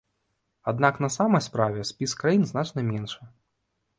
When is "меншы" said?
2.91-3.21